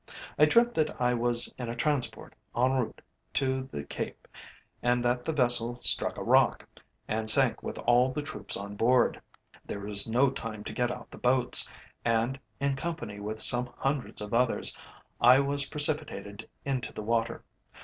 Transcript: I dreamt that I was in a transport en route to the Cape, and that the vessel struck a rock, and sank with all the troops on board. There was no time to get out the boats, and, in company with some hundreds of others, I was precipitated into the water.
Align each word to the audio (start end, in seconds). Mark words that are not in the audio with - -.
I 0.39 0.45
dreamt 0.45 0.73
that 0.73 0.99
I 0.99 1.13
was 1.13 1.53
in 1.59 1.69
a 1.69 1.75
transport 1.75 2.33
en 2.57 2.71
route 2.71 3.03
to 3.35 3.69
the 3.71 3.83
Cape, 3.83 4.27
and 4.81 5.05
that 5.05 5.23
the 5.23 5.31
vessel 5.31 5.77
struck 5.83 6.17
a 6.17 6.23
rock, 6.23 6.67
and 7.07 7.29
sank 7.29 7.61
with 7.61 7.77
all 7.77 8.11
the 8.11 8.23
troops 8.23 8.57
on 8.57 8.75
board. 8.75 9.21
There 9.63 9.79
was 9.81 10.09
no 10.09 10.31
time 10.31 10.63
to 10.63 10.73
get 10.73 10.89
out 10.89 11.11
the 11.11 11.19
boats, 11.19 11.69
and, 12.03 12.39
in 12.59 12.75
company 12.75 13.19
with 13.19 13.39
some 13.39 13.69
hundreds 13.77 14.21
of 14.21 14.33
others, 14.33 14.75
I 15.19 15.39
was 15.39 15.69
precipitated 15.69 16.49
into 16.65 16.91
the 16.91 17.03
water. 17.03 17.43